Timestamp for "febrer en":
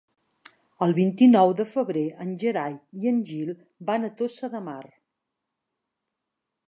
1.73-2.33